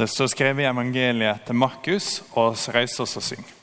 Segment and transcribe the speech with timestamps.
[0.00, 3.59] Det står skrevet i evangeliet til Markus, og reiser oss og synger.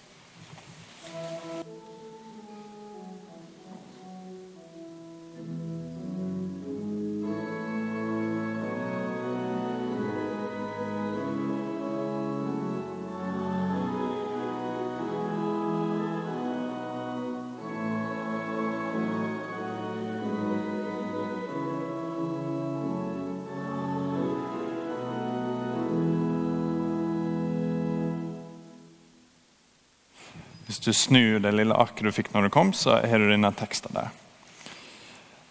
[30.68, 33.54] Hvis du snur det lille arket du fikk når du kom, så har du denne
[33.56, 34.10] teksten der.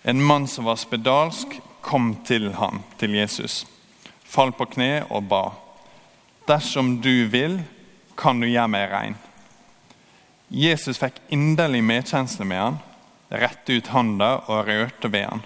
[0.04, 3.64] En mann som var spedalsk, kom til ham, til Jesus.
[4.26, 5.44] Fall på kne og ba.
[6.46, 7.62] Dersom du vil,
[8.18, 9.16] kan du gjøre meg rein.
[10.52, 12.78] Jesus fikk inderlig medkjensle med han,
[13.32, 15.42] rette ut handa og rørte ved han.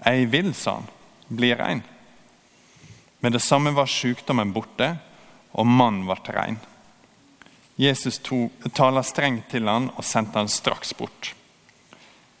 [0.00, 0.88] Jeg vil, sa han,
[1.28, 1.84] bli rein.
[3.20, 4.94] Med det samme var sykdommen borte,
[5.52, 6.58] og mannen ble rein.
[7.80, 11.30] Jesus to, taler strengt til han og sendte han straks bort.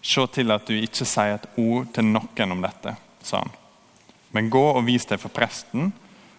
[0.04, 2.92] Se til at du ikke sier et ord til noen om dette,
[3.24, 3.54] sa han.
[4.36, 5.94] Men gå og vis deg for presten,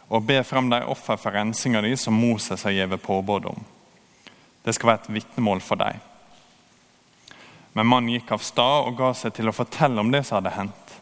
[0.05, 3.66] og be fram de offer for rensinga di som Moses har gitt påbud om.
[4.61, 5.97] Det skal være et vitnemål for deg.
[7.73, 10.53] Men mannen gikk av stad og ga seg til å fortelle om det som hadde
[10.59, 10.95] hendt.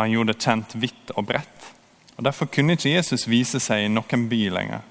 [0.00, 1.70] Han gjorde det kjent vidt og bredt.
[2.16, 4.82] og Derfor kunne ikke Jesus vise seg i noen by lenger.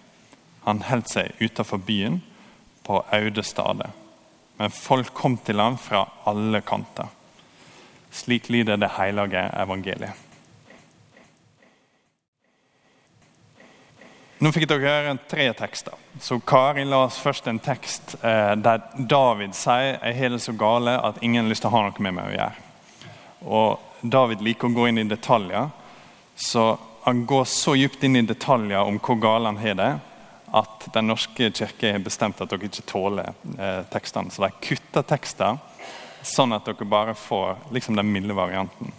[0.64, 2.22] Han holdt seg utenfor byen
[2.88, 3.92] på øde stader.
[4.58, 7.12] Men folk kom til ham fra alle kanter.
[8.12, 10.24] Slik lyder det hellige evangeliet.
[14.38, 15.96] Nå fikk dere høre tre tekster.
[16.22, 20.54] Så Kari la oss først en tekst eh, der David sier jeg har det så
[20.54, 22.66] gale at ingen har lyst til å ha noe med meg å gjøre.
[23.48, 25.72] Og David liker å gå inn i detaljer,
[26.38, 26.68] så
[27.08, 29.92] han går så dypt inn i detaljer om hvor gale han har det,
[30.52, 34.32] at Den norske kirke har bestemt at dere ikke tåler eh, tekstene.
[34.32, 35.58] Så de kutter tekster
[36.28, 38.94] sånn at dere bare får liksom den milde varianten.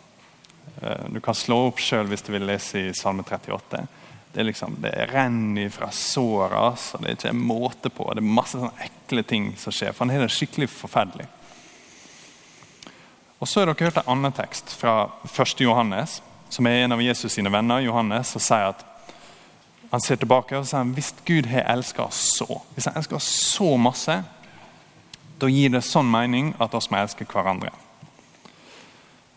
[0.83, 3.87] Eh, du kan slå opp sjøl hvis du vil lese i Salme 38.
[4.33, 6.71] Det, er liksom, det renner fra såra.
[6.77, 8.11] Så det er ikke en måte på.
[8.13, 9.95] Det er masse sånne ekle ting som skjer.
[9.95, 11.29] For han har det skikkelig forferdelig.
[13.39, 15.61] Og Så har dere hørt en annen tekst fra 1.
[15.63, 18.83] Johannes, som er en av Jesus sine venner, Johannes, som sier at
[19.91, 23.29] han ser tilbake og sier hvis Gud har elsket oss så, hvis han elsker oss
[23.55, 24.19] så masse,
[25.39, 27.71] da gir det sånn mening at oss må elske hverandre.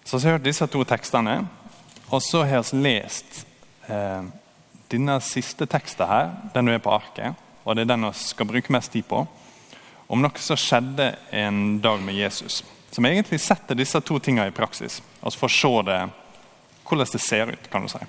[0.03, 1.43] Så vi har hørt disse to tekstene,
[2.09, 3.45] og så har vi lest
[3.87, 4.25] eh,
[4.91, 8.49] denne siste teksten her, den du er på arket, og det er den vi skal
[8.49, 9.23] bruke mest tid på,
[10.11, 12.59] om noe som skjedde en dag med Jesus.
[12.91, 14.99] Som egentlig setter disse to tingene i praksis.
[15.21, 15.99] Altså for å se det,
[16.83, 18.01] hvordan det ser ut, kan du si.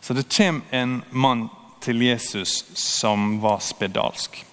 [0.00, 1.48] Så det kommer en mann
[1.80, 4.44] til Jesus som var spedalsk.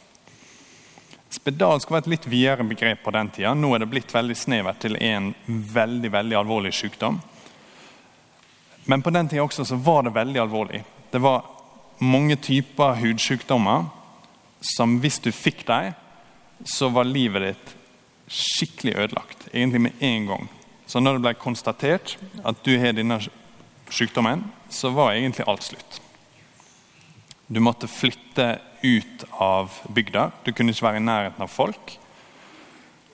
[1.29, 3.53] Spedalsk var et litt videre begrep på den tida.
[3.53, 7.19] Nå er det blitt veldig snevert til en veldig veldig alvorlig sykdom.
[8.85, 10.83] Men på den tida også så var det veldig alvorlig.
[11.11, 11.45] Det var
[11.99, 13.89] mange typer hudsykdommer
[14.65, 15.93] som hvis du fikk dem,
[16.65, 17.73] så var livet ditt
[18.31, 19.47] skikkelig ødelagt.
[19.51, 20.47] Egentlig med en gang.
[20.85, 23.19] Så når det ble konstatert at du har denne
[23.95, 26.01] sykdommen, så var egentlig alt slutt.
[27.47, 30.31] Du måtte flytte ut av bygda.
[30.43, 31.97] Du kunne ikke være i nærheten av folk.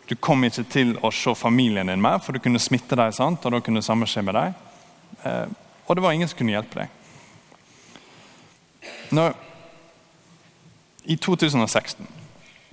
[0.07, 3.45] Du kom ikke til å se familien din mer, for du kunne smitte dem, sant?
[3.45, 4.57] og da kunne det samme skje med deg.
[5.23, 5.45] Eh,
[5.87, 6.97] og det var ingen som kunne hjelpe deg.
[9.11, 9.35] Når,
[11.03, 12.07] I 2016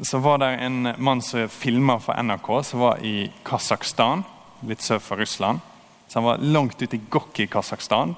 [0.07, 4.23] så var det en mann som filma for NRK, som var i Kasakhstan,
[4.67, 5.63] litt sør for Russland.
[6.09, 8.15] Så han var langt ute i Gokki, Kasakhstan,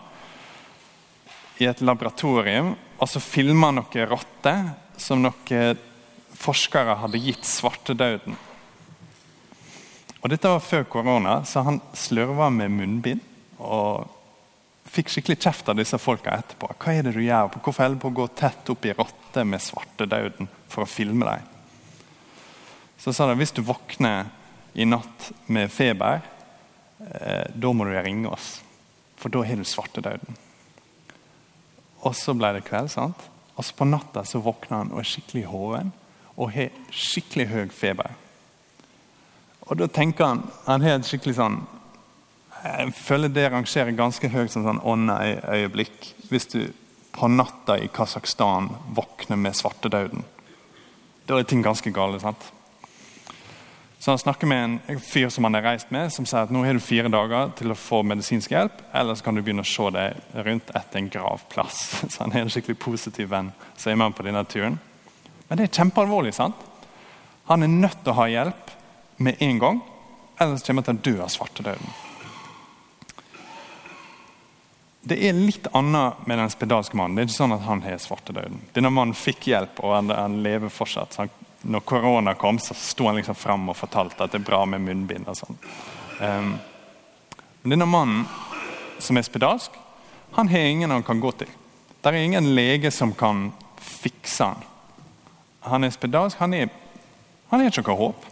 [1.60, 2.74] i et laboratorium.
[3.00, 4.70] Og så filma han noen rotter
[5.00, 5.80] som noen
[6.40, 8.38] forskere hadde gitt svartedauden.
[10.20, 13.26] Og Dette var før korona, så han slurva med munnbind.
[13.60, 14.08] og
[14.90, 16.72] fikk skikkelig kjeft av disse folka etterpå.
[16.80, 17.52] Hva er det du gjør?
[17.60, 21.28] Hvorfor holder du på å gå tett opp i rotter med svartedauden for å filme
[21.28, 21.46] dem?
[23.00, 24.28] Så sa de hvis du våkner
[24.74, 26.24] i natt med feber,
[27.00, 28.58] da må du ringe oss,
[29.16, 30.36] for da har du svartedauden.
[32.04, 32.90] Og så ble det kveld.
[32.92, 33.28] sant?
[33.56, 35.92] Og så På natta så våkner han og er skikkelig hoven
[36.36, 38.14] og har skikkelig høy feber.
[39.68, 41.58] Og da tenker han Han har et skikkelig sånn
[42.64, 46.14] Jeg føler det rangerer ganske høyt som sånn å nei-øyeblikk.
[46.28, 46.72] Hvis du
[47.12, 50.24] på natta i Kasakhstan våkner med svartedauden.
[51.26, 52.20] Da er ting ganske gale.
[52.20, 52.52] sant?
[54.00, 56.62] Så Han snakker med en fyr som han har reist med, som sier at nå
[56.64, 59.68] har du fire dager til å få medisinsk hjelp, eller så kan du begynne å
[59.68, 61.80] se deg rundt etter en gravplass.
[62.08, 64.78] Så Han er en skikkelig positiv venn som er med på denne turen.
[65.48, 66.32] Men det er kjempealvorlig.
[66.32, 66.56] sant?
[67.50, 68.72] Han er nødt til å ha hjelp
[69.20, 69.82] med en gang,
[70.40, 71.92] ellers kommer han til å dø av svartedauden.
[75.12, 77.18] Det er litt annet med den spedalske mannen.
[77.18, 78.64] Det er ikke sånn at han har svartedauden.
[78.72, 81.12] Denne mannen fikk hjelp, og han, han lever fortsatt.
[81.12, 81.36] Så han,
[81.70, 84.82] når korona kom, så sto han liksom fram og fortalte at det er bra med
[84.82, 85.28] munnbind.
[85.30, 85.58] og sånn.
[86.20, 86.54] Um,
[87.62, 88.26] denne mannen
[88.98, 89.76] som er spedalsk,
[90.34, 91.48] han har ingen han kan gå til.
[92.00, 94.66] Det er ingen lege som kan fikse han.
[95.60, 96.68] Han er spedalsk, han er,
[97.50, 98.28] han er ikke noe håp.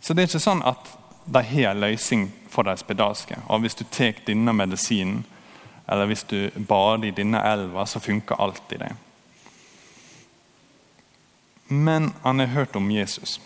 [0.00, 0.90] Så det er ikke sånn at
[1.24, 3.38] de har en løsning for de spedalske.
[3.48, 5.22] Og hvis du tar denne medisinen,
[5.88, 8.92] eller hvis du bader i denne elva, så funker alt i det.
[11.72, 13.40] Men han har hørt om Jesus.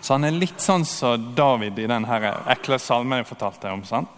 [0.00, 3.82] Så han er litt sånn som David i den ekle salmen jeg fortalte om.
[3.86, 4.10] Sant?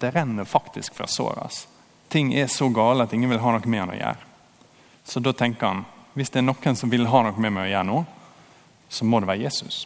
[0.00, 1.66] Det renner faktisk fra såret.
[2.08, 4.28] Ting er så gale at ingen vil ha noe med han å gjøre.
[5.04, 5.82] Så da tenker han
[6.16, 7.98] hvis det er noen som vil ha noe med meg å gjøre nå,
[8.88, 9.82] så må det være Jesus.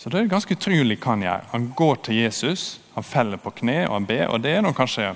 [0.00, 1.48] Så det er ganske utrolig hva han gjør.
[1.50, 4.28] Han går til Jesus, han feller på kne og han ber.
[4.30, 5.10] og Det er kanskje,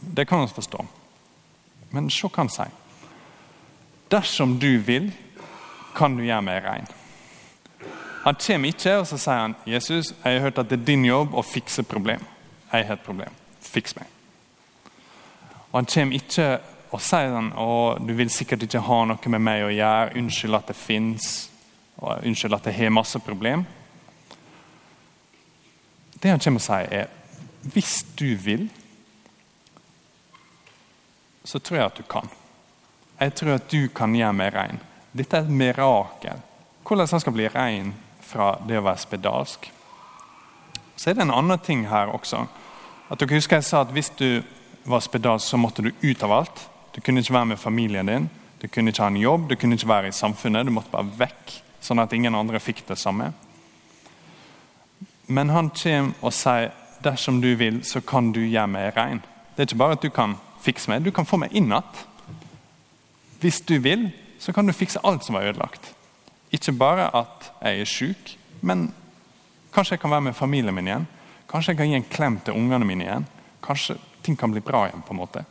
[0.00, 0.84] det kan han forstå.
[1.96, 2.76] Men se hva han sier.
[4.10, 5.10] Dersom du vil,
[5.96, 6.88] kan du gjøre meg rein.
[8.24, 11.04] Han kommer ikke og så sier han, Jesus, jeg har hørt at det er din
[11.06, 12.24] jobb å fikse problem.
[12.72, 13.34] Jeg har et problem.
[13.64, 14.08] Fiks meg.
[15.70, 16.48] Og Han kommer ikke
[16.88, 20.14] og sier han, å, du vil sikkert ikke ha noe med meg å gjøre.
[20.16, 21.26] Unnskyld at det fins.
[22.00, 23.66] Unnskyld at jeg har masse problem.
[26.18, 28.68] Det han kommer og sier, er hvis du vil,
[31.44, 32.30] så tror jeg at du kan.
[33.18, 34.78] Jeg tror at du kan gjøre meg rein.
[35.12, 36.38] Dette er et mirakel.
[36.86, 37.92] Hvordan han skal bli rein
[38.22, 39.70] fra det å være spedalsk.
[40.96, 42.44] Så er det en annen ting her også.
[43.08, 44.42] At dere husker Jeg sa at hvis du
[44.84, 46.68] var spedalsk, så måtte du ut av alt.
[46.94, 48.30] Du kunne ikke være med familien din,
[48.62, 50.66] du kunne ikke ha en jobb, du kunne ikke være i samfunnet.
[50.66, 53.32] Du måtte bare vekk, sånn at ingen andre fikk det samme.
[55.26, 56.72] Men han kommer og sier
[57.04, 59.20] dersom du vil, så kan du gjøre meg rein.
[59.54, 62.06] Det er ikke bare at du kan fikse meg, du kan få meg inn igjen.
[63.40, 65.94] Hvis du vil, så kan du fikse alt som er ødelagt.
[66.52, 68.94] Ikke bare at jeg er syk, men
[69.74, 71.06] kanskje jeg kan være med familien min igjen.
[71.50, 73.26] Kanskje jeg kan gi en klem til ungene mine igjen.
[73.62, 75.02] Kanskje ting kan bli bra igjen.
[75.02, 75.44] på en måte.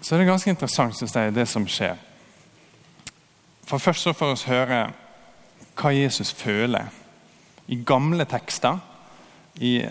[0.00, 1.96] Så det er ganske interessant, synes jeg, det som skjer.
[3.66, 4.92] For Først så får vi høre
[5.76, 6.88] hva Jesus føler
[7.68, 8.78] i gamle tekster
[9.60, 9.84] i,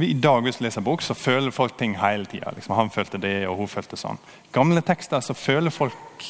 [0.00, 2.52] I dag hvis du leser bok, så føler folk ting hele tida.
[2.56, 4.20] Liksom, han følte det, og hun følte sånn.
[4.54, 6.28] Gamle tekster så føler folk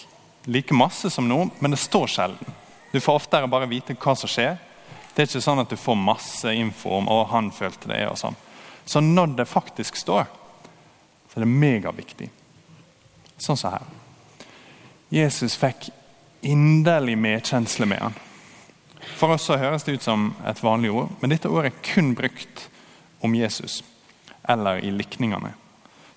[0.51, 2.59] like masse som nå, men det står sjelden.
[2.93, 4.59] Du får oftere bare vite hva som skjer.
[5.15, 8.03] Det er ikke sånn at du får masse info om å han følte det.
[8.09, 8.37] og sånn.
[8.85, 10.27] Så når det faktisk står,
[11.31, 12.29] så er det megaviktig.
[13.39, 13.87] Sånn som her.
[15.13, 15.91] Jesus fikk
[16.43, 18.19] inderlig medkjensle med han.
[19.19, 22.13] For oss så høres det ut som et vanlig ord, men dette ordet er kun
[22.19, 22.67] brukt
[23.23, 23.83] om Jesus
[24.49, 25.53] eller i likningene.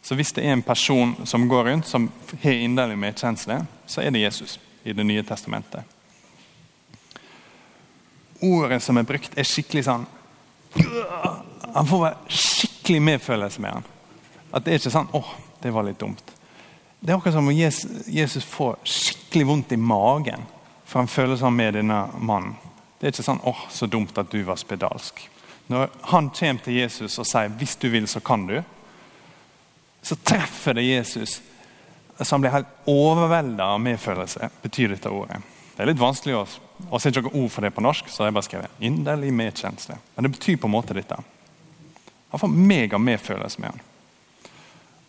[0.01, 2.09] Så hvis det er en person som går rundt som
[2.41, 5.81] har inderlig medkjensle, så er det Jesus i Det nye testamentet.
[8.41, 10.05] Ordet som er brukt, er skikkelig sånn
[11.73, 13.87] Han får være skikkelig medfølelse med han.
[14.51, 15.23] At Det er ikke sånn 'Å,
[15.61, 16.33] det var litt dumt'.
[16.99, 17.53] Det er akkurat som om
[18.07, 20.45] Jesus får skikkelig vondt i magen
[20.85, 22.55] for han føler sånn med denne mannen.
[22.99, 25.27] Det er ikke sånn 'Å, så dumt at du var spedalsk'.
[25.67, 28.63] Når han kommer til Jesus og sier 'hvis du vil, så kan du',
[30.01, 31.41] så treffer det Jesus.
[32.17, 35.41] Så han blir helt overvelda av medfølelse, betyr dette ordet.
[35.75, 36.47] Det er litt vanskelig å
[36.89, 39.97] og så ikke noe ord for det på norsk, så jeg bare skrevet 'inderlig medkjensle'.
[40.15, 41.15] Men det betyr på en måte dette.
[42.29, 43.81] Han får mega medfølelse med han.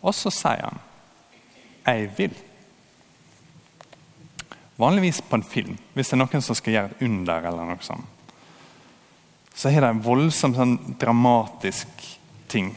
[0.01, 0.79] Og så sier han
[1.85, 2.43] 'jeg vil'.
[4.77, 7.77] Vanligvis på en film, hvis det er noen som skal gjøre et under, eller noe
[7.81, 8.05] sånt,
[9.57, 11.89] så har det en voldsom sånn, dramatisk
[12.47, 12.67] ting.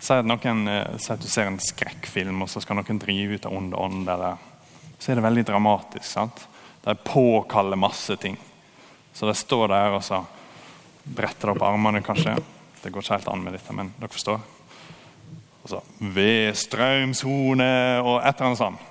[0.00, 0.62] Si at, noen,
[0.96, 4.08] sier at du ser en skrekkfilm, og så skal noen drive ut av ond ånd.
[4.96, 6.06] Så er det veldig dramatisk.
[6.08, 6.40] sant?
[6.86, 8.38] De påkaller masse ting.
[9.12, 10.22] Så de står der og så
[11.04, 12.38] bretter opp armene, kanskje.
[12.80, 14.40] Det går ikke helt an med dette, men dere forstår.
[15.62, 17.70] Og så Ved strømshone
[18.00, 18.88] og et eller annet sånt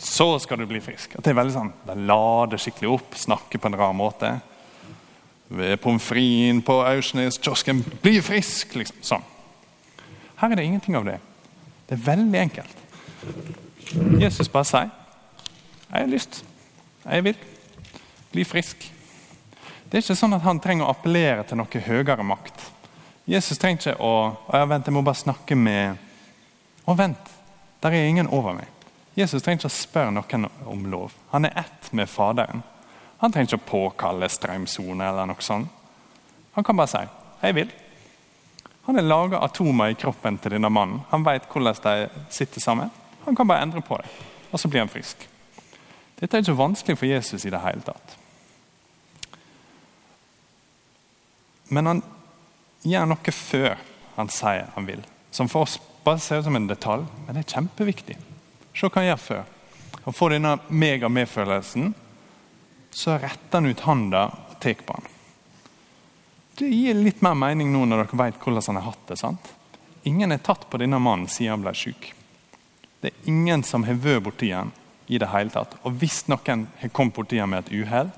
[0.00, 1.12] så skal du bli frisk.
[1.20, 4.30] Det er veldig sånn, De lader skikkelig opp, snakker på en rar måte.
[5.50, 9.22] Ved pommes fritesen på Aursnes-kiosken 'Bli frisk!' liksom, Sånn.
[10.40, 11.18] Her er det ingenting av det.
[11.88, 12.76] Det er veldig enkelt.
[14.20, 14.90] Jesus bare sier
[15.90, 16.44] 'Jeg har lyst.
[17.04, 17.36] Jeg vil.
[18.32, 18.92] Bli frisk.
[19.90, 22.70] Det er ikke sånn at han trenger å appellere til noe høyere makt.
[23.26, 25.96] Jesus trenger ikke å ja, vent, jeg må bare snakke med
[26.86, 27.28] Å, vent,
[27.82, 28.66] der er ingen over meg.
[29.14, 31.12] Jesus trenger ikke å spørre noen om lov.
[31.30, 32.62] Han er ett med Faderen.
[33.20, 35.68] Han trenger ikke å påkalle strømsone eller noe sånt.
[36.56, 36.98] Han kan bare si
[37.42, 37.72] 'jeg vil'.
[38.86, 41.02] Han har laga atomer i kroppen til denne mannen.
[41.10, 42.90] Han vet hvordan de sitter sammen.
[43.24, 44.08] Han kan bare endre på det,
[44.52, 45.28] og så blir han frisk.
[46.20, 48.16] Dette er ikke vanskelig for Jesus i det hele tatt.
[51.68, 52.02] Men han
[52.82, 53.78] gjør noe før
[54.16, 55.04] han sier han vil.
[55.30, 58.16] Som for oss bare ser ut som en detalj, men det er kjempeviktig.
[58.74, 59.44] Se hva han gjør før.
[60.04, 61.94] Han får denne mega-medfølelsen.
[62.90, 65.08] Så retter han ut handa og tar på han.
[66.58, 69.16] Det gir litt mer mening nå når dere vet hvordan han har hatt det.
[69.16, 69.52] sant?
[70.02, 72.10] Ingen er tatt på denne mannen siden han ble syk.
[73.00, 74.74] Det er ingen som har vært borti han
[75.08, 75.78] i det hele tatt.
[75.88, 78.10] Og hvis noen har kommet borti han med et uhell,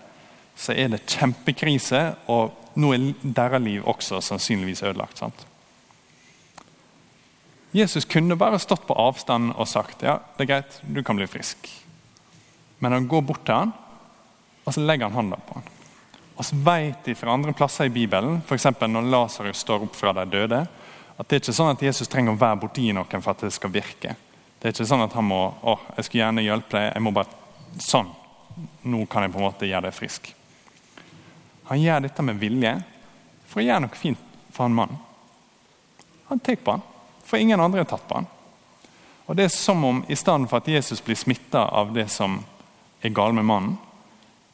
[0.59, 5.19] så er det kjempekrise, og nå er deres liv også sannsynligvis ødelagt.
[5.23, 5.47] sant?
[7.73, 11.27] Jesus kunne bare stått på avstand og sagt ja, det er greit, du kan bli
[11.31, 11.71] frisk.
[12.85, 13.73] Men han går bort til han,
[14.65, 15.71] og så legger han hånda på ham.
[16.37, 18.67] Og så vet de fra andre plasser i Bibelen, f.eks.
[18.81, 20.61] når Lasarus står opp fra de døde,
[21.17, 23.53] at det er ikke sånn at Jesus trenger å være borti noen for at det
[23.55, 24.15] skal virke.
[24.59, 27.13] Det er ikke sånn at han må å, jeg skulle gjerne hjelpe deg, jeg må
[27.15, 28.09] bare sånn.
[28.89, 30.33] Nå kan jeg på en måte gjøre deg frisk.
[31.69, 32.73] Han gjør dette med vilje
[33.49, 34.99] for å gjøre noe fint for han mannen.
[36.31, 36.89] Han tar på han
[37.27, 38.27] for ingen andre har tatt på han.
[39.27, 42.41] Og Det er som om i stedet for at Jesus blir smitta av det som
[43.01, 43.77] er galt med mannen,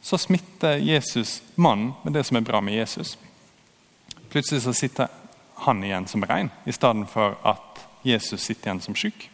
[0.01, 3.19] så smitter Jesus mannen med det som er bra med Jesus.
[4.29, 5.09] Plutselig så sitter
[5.55, 9.31] han igjen som rein, i stedet for at Jesus sitter igjen som syk.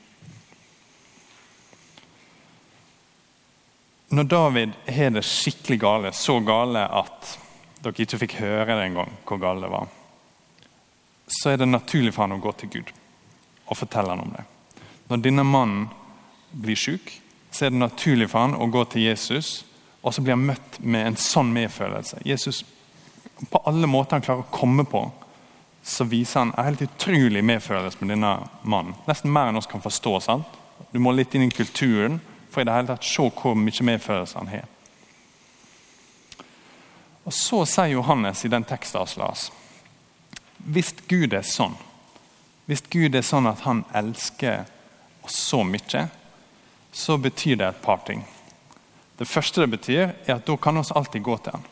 [4.14, 7.34] Når David har det skikkelig gale, så gale at
[7.82, 9.88] dere ikke fikk høre det engang, hvor gale det var,
[11.26, 12.92] så er det naturlig for han å gå til Gud
[13.64, 14.44] og fortelle han om det.
[15.08, 15.86] Når denne mannen
[16.52, 17.10] blir syk,
[17.50, 19.64] så er det naturlig for han å gå til Jesus,
[20.04, 22.20] og så blir han møtt med en sånn medfølelse.
[22.28, 22.64] Jesus,
[23.50, 25.00] På alle måter han klarer å komme på,
[25.82, 28.94] så viser han en helt utrolig medfølelse med denne mannen.
[29.08, 30.20] Nesten mer enn oss kan forstå.
[30.20, 30.60] sant?
[30.92, 32.20] Du må litt inn i kulturen
[32.50, 34.68] for i det hele tatt se hvor mye medfølelse han har.
[37.24, 39.50] Og Så sier Johannes i den teksten vi las,
[40.58, 41.74] hvis Gud er sånn
[42.66, 44.64] hvis Gud er sånn at han elsker
[45.24, 46.06] oss så mye,
[46.92, 48.22] så betyr det et par ting.
[49.18, 51.66] Det første det betyr, er at da kan vi alltid gå til han.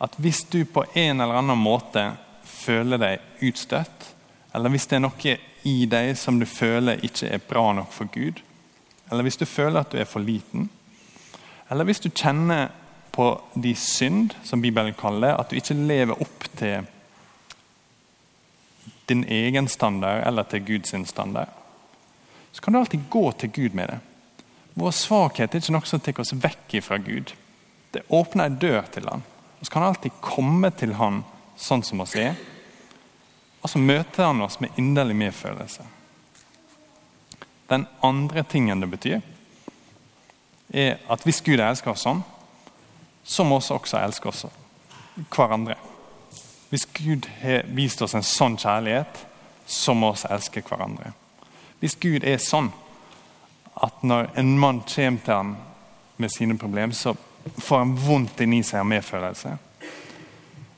[0.00, 2.02] At hvis du på en eller annen måte
[2.44, 4.08] føler deg utstøtt,
[4.54, 5.36] eller hvis det er noe
[5.68, 8.40] i deg som du føler ikke er bra nok for Gud,
[9.10, 10.68] eller hvis du føler at du er for liten,
[11.70, 12.70] eller hvis du kjenner
[13.14, 16.86] på de synd, som Bibelen kaller det, at du ikke lever opp til
[19.10, 21.50] din egen standard eller til Guds standard,
[22.52, 23.98] så kan du alltid gå til Gud med det.
[24.80, 27.34] Vår svakhet er ikke noe som tar oss vekk fra Gud.
[27.92, 29.22] Det åpner en dør til han.
[29.60, 31.20] Vi kan alltid komme til han
[31.60, 32.38] sånn som oss er.
[33.60, 35.84] Og så møter han oss med inderlig medfølelse.
[37.68, 39.20] Den andre tingen det betyr,
[40.72, 42.22] er at hvis Gud elsker oss sånn,
[43.22, 44.46] så må vi også elske oss
[45.28, 45.76] hverandre.
[46.70, 49.26] Hvis Gud har vist oss en sånn kjærlighet,
[49.66, 51.12] så må vi elske hverandre.
[51.82, 52.72] Hvis Gud er sånn
[53.74, 55.56] at når en mann kommer til ham
[56.16, 57.14] med sine problemer, så
[57.56, 59.56] får han vondt inni seg av medfølelse,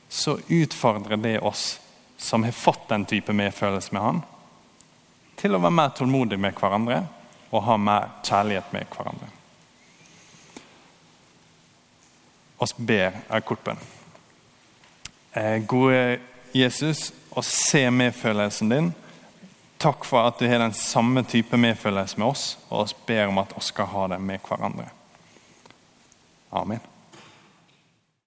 [0.09, 1.79] så utfordrer det oss
[2.17, 4.21] som har fått den type medfølelse med han,
[5.35, 7.01] til å være mer tålmodige med hverandre
[7.51, 9.27] og ha mer kjærlighet med hverandre.
[12.63, 13.81] Oss ber en kort bønn.
[15.33, 16.19] Eh, gode
[16.53, 18.91] Jesus, og se medfølelsen din.
[19.83, 23.41] Takk for at du har den samme type medfølelse med oss, og oss ber om
[23.41, 24.85] at vi skal ha det med hverandre.
[26.55, 26.79] Amen.